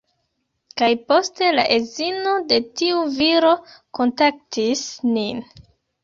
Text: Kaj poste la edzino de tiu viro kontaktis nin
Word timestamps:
Kaj 0.81 0.87
poste 1.11 1.49
la 1.57 1.65
edzino 1.75 2.31
de 2.51 2.57
tiu 2.79 3.01
viro 3.17 3.51
kontaktis 3.99 4.81
nin 5.19 5.43